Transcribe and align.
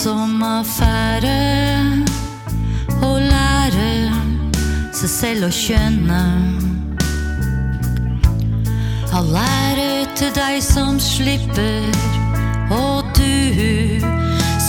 som 0.00 0.38
affære 0.40 1.30
å 3.04 3.08
lære 3.20 3.88
seg 4.96 5.10
selv 5.12 5.48
å 5.48 5.50
kjenne. 5.52 6.20
All 9.12 9.36
ære 9.42 10.06
til 10.16 10.32
deg 10.38 10.62
som 10.64 10.96
slipper, 11.04 11.84
og 12.72 13.10
du 13.18 14.00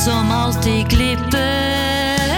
som 0.02 0.34
alltid 0.36 0.92
glipper. 0.92 2.36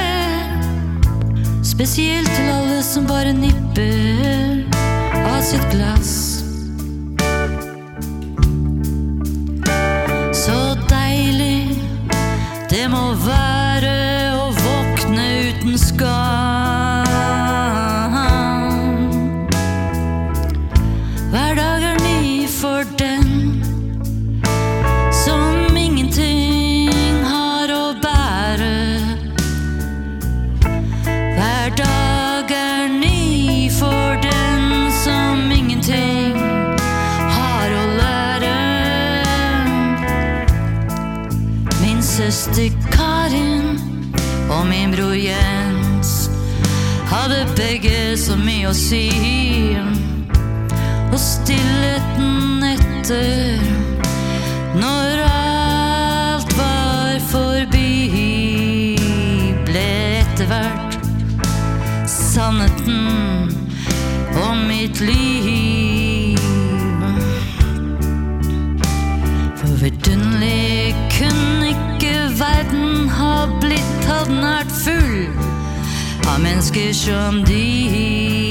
Spesielt 1.65 2.29
til 2.37 2.53
alle 2.59 2.83
som 2.85 3.09
bare 3.09 3.33
nipper 3.33 4.69
av 5.23 5.41
sitt 5.49 5.65
glass. 5.73 6.32
Det 12.93 12.99
må 13.01 13.62
søster 42.43 42.69
Karin 42.91 43.79
og 44.49 44.67
min 44.67 44.91
bror 44.91 45.13
Jens 45.13 46.29
hadde 47.07 47.45
begge 47.55 48.17
så 48.19 48.35
mye 48.35 48.67
å 48.67 48.73
si. 48.75 49.05
Og 51.13 51.19
stillheten 51.21 52.65
etter 52.67 53.63
når 54.75 55.23
alt 55.29 56.53
var 56.57 57.15
forbi, 57.31 57.87
ble 59.69 59.87
etter 60.19 60.51
hvert 60.51 60.99
sannheten 62.11 63.51
om 64.49 64.67
mitt 64.67 64.99
liv. 64.99 65.92
Vært 74.63 74.75
full 74.83 76.29
av 76.29 76.39
mennesker 76.43 76.93
som 76.95 77.43
de. 77.47 78.42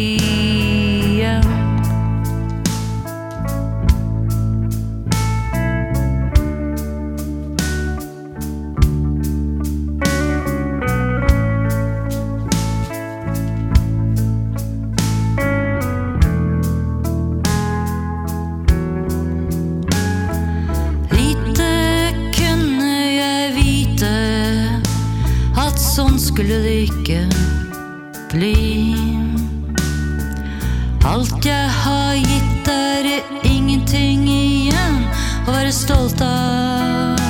Skulle 26.32 26.62
det 26.62 26.70
ikke 26.70 27.28
bli. 28.30 28.94
Alt 31.04 31.46
jeg 31.46 31.70
har 31.70 32.14
gitt, 32.14 32.68
er 32.72 33.08
ingenting 33.44 34.24
igjen 34.30 35.02
å 35.44 35.52
være 35.52 35.72
stolt 35.76 36.22
av. 36.24 37.20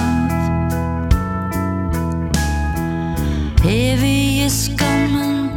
Evige 3.67 4.47
skammen 4.55 5.51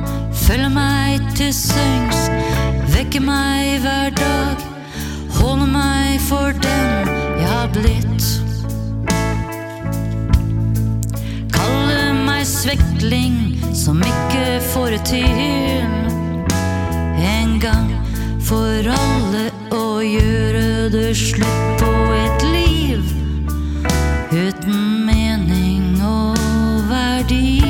følger 0.45 0.73
meg 0.73 1.29
til 1.37 1.53
sengs, 1.53 2.25
vekker 2.95 3.21
meg 3.27 3.77
hver 3.85 4.09
dag, 4.17 4.65
holder 5.37 5.69
meg 5.75 6.17
for 6.31 6.57
den 6.65 7.13
jeg 7.37 7.51
har 7.51 7.69
blitt. 7.77 8.44
Meg 12.79 13.75
som 13.75 13.99
ikke 14.01 14.59
får 14.73 14.89
det 14.95 15.01
til. 15.05 15.85
En 17.19 17.59
gang 17.59 17.89
for 18.41 18.87
alle 18.87 19.49
å 19.75 20.01
gjøre 20.01 20.89
det 20.93 21.15
slutt 21.17 21.81
på 21.81 21.91
et 22.15 22.45
liv 22.53 23.03
uten 24.31 25.05
mening 25.05 26.01
og 26.03 26.37
verdi. 26.89 27.61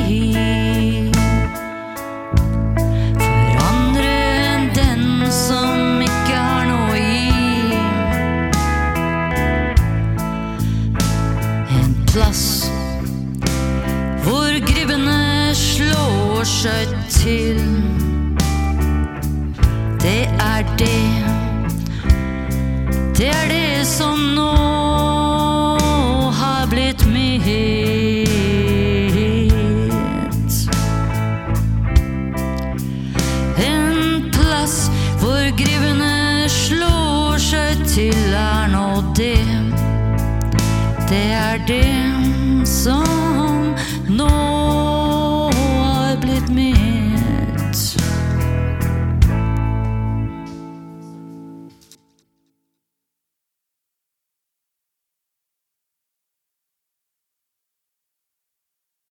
For 3.18 3.64
andre 3.66 4.12
enn 4.52 4.70
den 4.76 5.26
som 5.32 6.02
ikke 6.04 6.36
har 6.36 6.66
noe 6.70 7.00
å. 7.00 7.80
En 11.80 11.94
plass 12.12 12.65
seg 16.66 16.88
til. 17.08 17.58
Det 20.02 20.26
er 20.42 20.62
det, 20.78 21.04
det 23.18 23.28
er 23.28 23.48
det 23.52 23.86
som 23.86 24.18
nå 24.34 24.54
har 26.38 26.66
blitt 26.70 27.06
mitt. 27.06 27.46
En 33.68 34.26
plass 34.34 34.90
hvor 35.22 35.44
grivene 35.60 36.48
slår 36.50 37.38
seg 37.46 37.86
til, 37.94 38.34
er 38.42 38.66
nå 38.74 38.88
det. 39.14 39.46
Det 41.06 41.26
er 41.30 41.62
det 41.70 42.66
som 42.66 43.75